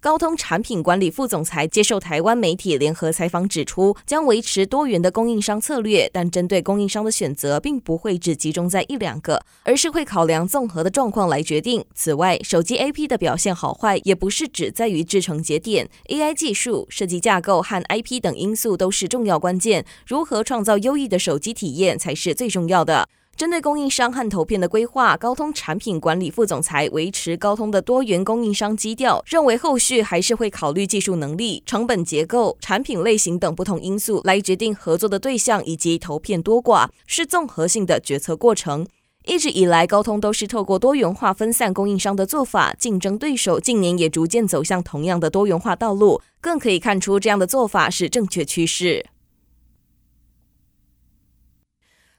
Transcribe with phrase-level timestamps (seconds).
[0.00, 11.84] 高通产品管理副总裁接受台湾媒体联合采访指出，将维持多元的供应商策略，但针对供应商的选择，并不会只集中在一两个，而是会考量综合的状况来决定。
[11.94, 19.84] 此外，手机 AP 的表现好坏，也不是只在于制程节点，AI 技术、设计架构和 IP 等因素都是重要关键。
[20.06, 23.06] 如何创造优异的手机体验，才是最重要的。
[23.40, 38.86] 针对供应商和投片的规划，高通产品管理副总裁维持高通的多元供应商基调，认为后续还是会考虑技术能力、成本结构、产品类型等不同因素来决定合作的对象以及投片多寡，是综合性的决策过程。
[39.24, 49.06] 一直以来，高通都是透过多元化分散供应商的做法，竞争对手近年也逐渐走向同样的多元化道路，更可以看出这样的做法是正确趋势。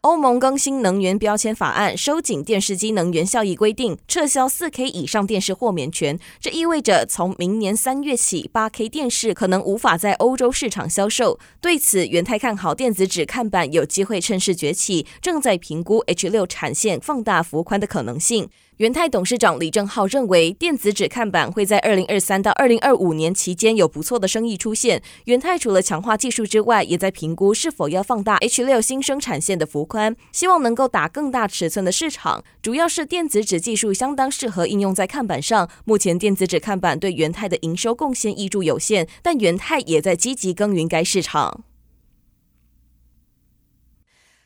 [0.02, 6.17] 欧盟更新能源标签法案，收紧电视机能源效益规定，撤销 4K 以上电视豁免权。
[6.39, 11.38] 这意味着从明年三月起，8K 电视可能无法在欧洲市场销售。
[11.61, 18.49] 对此，元太看好电子纸看板有机会趁势崛起，正在评估 H6 产线放大幅宽的可能性。
[18.81, 25.03] 元泰董事长李正浩认为，电子纸看板会在二零二三到二零二五年期间有不错的生意出现。
[25.25, 32.43] 元泰除了强化技术之外，也在评估是否要放大 H 六新生产线的幅宽，希望能够打更大尺寸的市场。
[32.63, 35.69] 主要是电子纸技术相当适合应用在看板上。
[35.85, 41.65] 目前电子纸看板对元泰的营收贡献益注有限，但元泰也在积极耕耘该市场。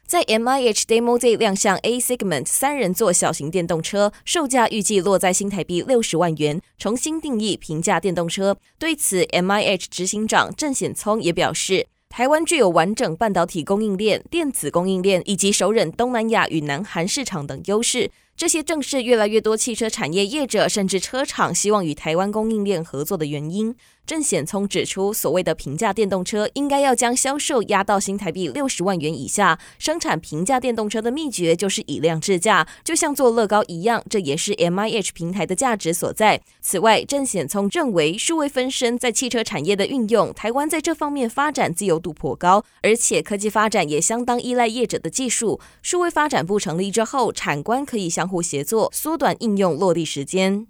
[0.07, 8.55] 在 MIH Demo Day 亮相 A Segment 三人座小型电动车，售价预计落在新台币六十万元，重新定义平价电动车。
[8.77, 18.11] 对此，MIH 执行长郑显聪也表示，台湾具有完整半导体供应链、电子供应链以及熟稔东南亚与南韩市场等优势。
[18.37, 23.73] 这些正是越来越多汽车产业业者甚至车厂希望与台湾供应链合作的原因。
[24.05, 29.59] 郑显聪指出，所谓的平价电动车应该要将销售压到新台币六十万元以下。
[29.79, 36.41] 生产平价电动车的秘诀就是以量制价，就像做乐高一样，这也是 MIH 平台的价值所在。
[36.61, 45.59] 此外，郑显聪认为，数位分身在汽车产业的运用，台湾在这方面发展自由度颇高，而且科技发展也相当依赖业者的技术。
[45.81, 50.67] 数位发展部成立之后，产官可以相互协作，缩短应用落地时间。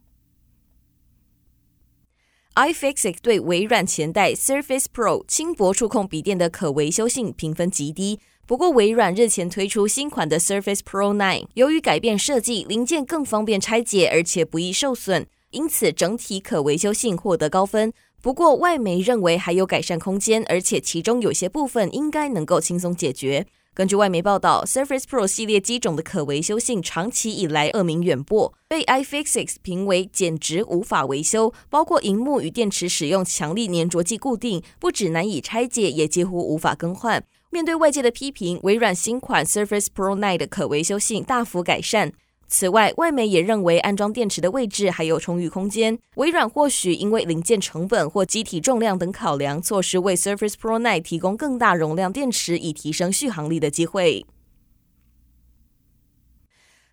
[2.55, 8.21] iFixit 对微软前代 Surface Pro 轻薄触控笔电的可维修性评分极低。
[8.47, 17.91] 不过，微软日前推出新款的 Surface Pro 9，由于改变设计，零件更方便拆解，而且不易受损，因此整体可维修性获得高分。
[18.25, 23.45] 不过，外媒认为还有改善空间，而且其中有些部分应该能够轻松解决。
[23.75, 37.23] 根据外媒报道，Surface Pro 系列机种的可维修性长期以来恶名远播，被 iFixit 评为简直无法维修，包括荧幕与电池使用强力粘着剂固定，不止难以拆解，也几乎无法更换。
[37.51, 42.11] 面对外界的批评，微软新款 Surface Pro 9的可维修性大幅改善。
[42.47, 45.97] 此外，外媒也认为安装电池的位置还有充裕空间。
[46.15, 54.25] 微软或许因为零件成本或机体重量等考量，错失为 Surface Pro 9提供更大容量电池以提升续航力的机会。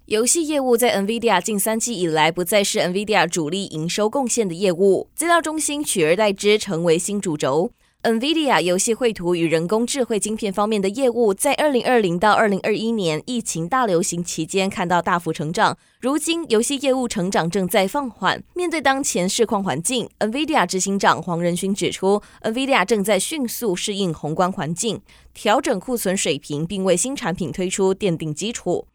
[0.07, 7.73] 游戏业务在 NVIDIA 近三季以来不再是 NVIDIA 主力营收贡献的业务，资料中心取而代之，成为新主轴。
[8.03, 15.79] NVIDIA 游戏绘图与人工智慧晶片方面的业务，在二零二零到二零二一年疫情大流行期间看到大幅成长。
[16.01, 18.43] 如今，游戏业务成长正在放缓。
[18.55, 25.01] 面对当前市况环境，NVIDIA 执行长黄仁勋指出，NVIDIA 正在迅速适应宏观环境，
[25.33, 28.89] 调整库存水平，并为新产品推出奠定基础。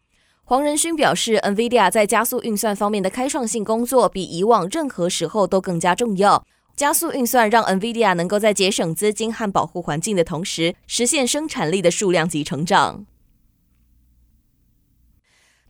[0.44, 6.44] 黄仁勋表示，NVIDIA 在加速运算方面的开创性工作，比以往任何时候都更加重要。
[6.78, 13.04] 加速运算让 NVIDIA 能够在节省资金和保护环境的同时，实现生产力的数量级成长。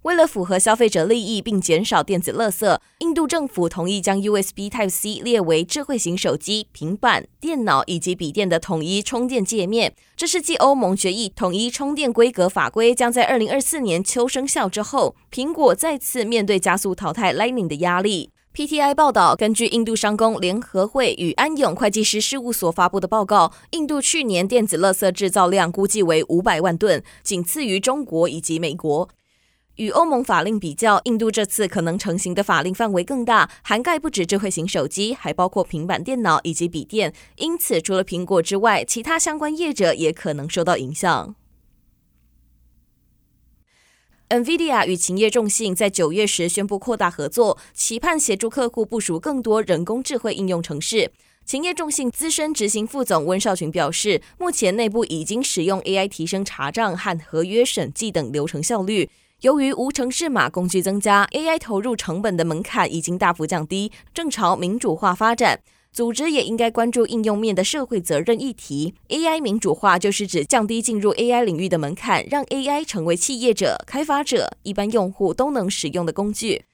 [0.02, 9.94] 为了符合消费者利益并减少电子垃圾，印度政府同意将 USB Type-C 列为智慧型手机、平板、电脑以及笔电的统一充电界面。
[10.14, 18.30] 这是继欧盟决议统一充电规格法规将在二零二四年秋生效之后，苹果再次面对加速淘汰 Lightning 的压力。
[18.58, 29.08] PTI 报道，根据印度商工联合会与安永会计师事务所发布的报告，印度去年电子垃圾制造量估计为五百万吨，仅次于中国以及美国。
[29.76, 37.12] 与欧盟法令比较，印度这次可能成型的法令范围更大，涵盖不止智慧型手机，还包括平板电脑以及笔电。
[37.36, 41.36] 因此，除了苹果之外，其他相关业者也可能受到影响。
[44.28, 51.10] NVIDIA 与勤业众信在九月时宣布扩大合作，期盼协助客户部署更多人工智慧应用程式。
[51.46, 59.08] 勤业众信资深执行副总温少群表示，目前内部已经使用 AI 提升查账和合约审计等流程效率。
[59.40, 65.60] 由于无程式码工具增加，AI 投入成本的门槛已经大幅降低，正朝民主化发展。
[65.92, 68.94] 组织也应该关注应用面的社会责任议题。
[69.08, 76.64] AI 民主化就是指降低进入 AI 领域的门槛，让 AI 成为企业者、开发者、一般用户都能使用的工具。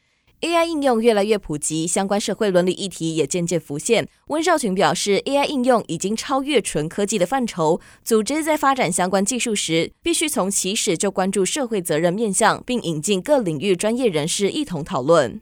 [0.40, 4.06] AI 应用越来越普及，相关社会伦理议题也渐渐浮现。
[4.26, 7.80] 温少群表示，AI 应用已经超越纯科技的范畴。
[8.02, 15.40] 组织在发展相关技术时，必须从起始就关注社会责任面向，并引进各领域专业人士一同讨论。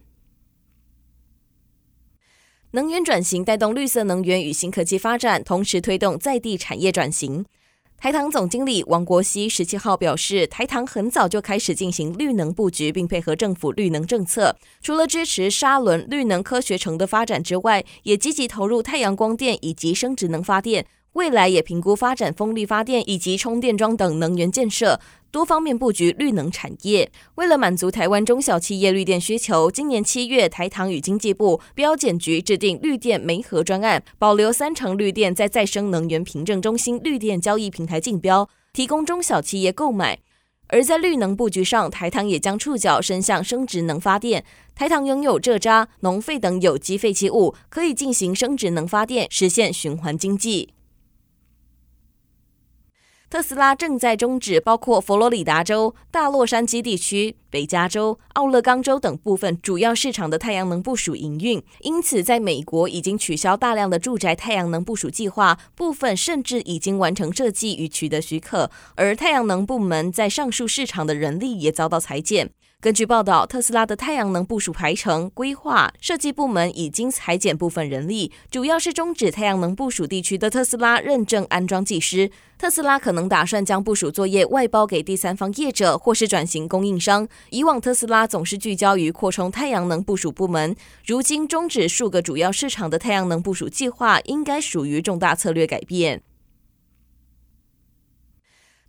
[2.75, 7.45] 能源转型带动绿色能源与新科技发展，同时推动在地产业转型。
[7.95, 14.55] 台糖总经理王国熙十七号表示，台糖很早就开始进行绿能布局，并配合政府绿能政策。
[14.81, 20.87] 除了支持沙仑绿能科学城的发展之外，也积极投入太阳光电以及生殖能发电。
[21.13, 24.99] 未来也评估发展风力发电以及充电桩等能源建设，
[25.29, 27.11] 多方面布局绿能产业。
[27.35, 40.17] 为了满足台湾中小企业绿电需求，今年七月，台糖与经济部标检局制定绿电媒合专案，保留三成绿电在再生能源凭证中心绿电交易平台竞标，提供中小企业购买。
[40.69, 44.43] 而在绿能布局上，台糖也将触角伸向生殖能发电。
[44.73, 50.69] 台糖拥有蔗渣、农废等有机废弃物，可以进行生殖能发电，实现循环经济。
[53.33, 72.51] 特斯拉正在终止包括佛罗里达州、大洛杉矶地区、北加州、奥勒冈州等部分主要市场的太阳能部署营运，因此在美国已经取消大量的住宅太阳能部署计划，部分甚至已经完成设计与取得许可，而太阳能部门在上述市场的人力也遭到裁减。
[72.83, 82.29] 根据报道，特斯拉的太阳能部署排程、规划、设计部门已经裁减部分人力，主要是终止太阳能部署地区的特斯拉认证安装技师。
[82.57, 87.25] 特斯拉可能打算将部署作业外包给第三方业者，或是转型供应商。
[87.51, 90.75] 以往特斯拉总是聚焦于扩充太阳能部署部门，
[91.05, 96.21] 如今终止数个主要市场的太阳能部署计划，应该属于重大策略改变。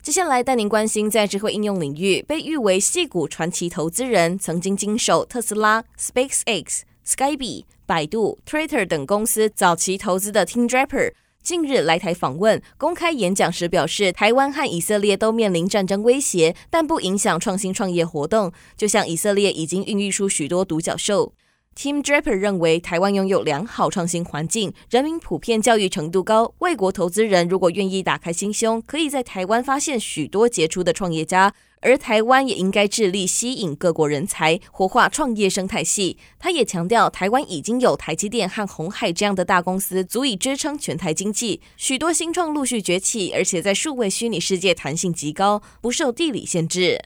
[0.05, 18.53] 接下来带您关心，在智慧应用领域，被誉为戏骨传奇投资人，曾经经手特斯拉、SpaceX、Skybee、百度、Twitter 等公司早期投资的 Tim Draper，近日来台访问，公开演讲时表示，台湾和以色列都面临战争威胁，但不影响创新创业活动。
[18.77, 21.33] 就像以色列已经孕育出许多独角兽。
[21.77, 26.55] Tim Draper 认为，台湾拥有良好创新环境，人民普遍教育程度高。
[26.59, 31.53] 外国投资人如果愿意打开心胸，可以在台湾发现许多杰出的创业家。
[31.81, 36.17] 而台湾也应该致力吸引各国人才，活化创业生态系。
[36.39, 41.61] 他也强调，台湾已经有台积电和鸿海这样的大公司，足以支撑全台经济。
[41.77, 47.03] 许多新创陆续崛起，而且在数位虚拟世界弹性极高，不受地理限制。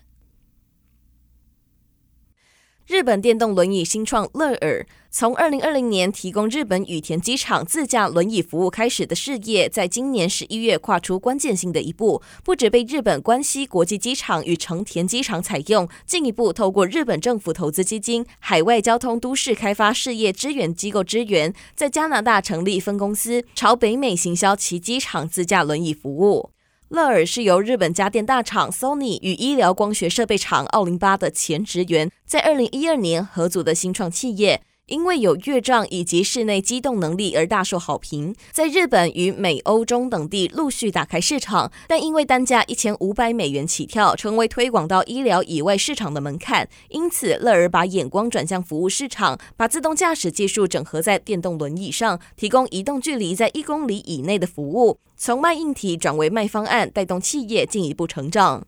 [2.89, 26.49] 日本电动轮椅新创乐尔，从二零二零年提供日本羽田机场自驾轮椅服务开始的事业，在今年十一月跨出关键性的一步，不止被日本关西国际机场与成田机场采用，进一步透过日本政府投资基金、海外交通都市开发事业支援机构支援，在加拿大成立分公司，朝北美行销其机场自驾轮椅服务。
[26.89, 34.63] 乐尔是由日本家电大厂 Sony 与医疗光学设备厂奥林巴的前职员在二零一二年合组的新创企业。
[34.89, 46.69] 因为有乐章以及室内机动能力而大受好评，在日本与美、欧、中等地陆续打开市场，但因为单价一千五百美元起跳，成为推广到医疗以外市场的门槛。
[46.89, 58.67] 因此，乐尔把眼光转向服务市场，把自动驾驶技术整合在电动轮椅上，提供移动距离在一公里以内的服务，从卖硬体转为卖方案，带动企业进一步成长。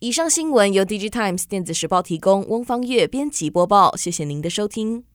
[0.00, 3.96] 以上新闻由 DigiTimes 电子时报提供，翁方月编辑播报。
[3.96, 5.06] 谢谢您的收听。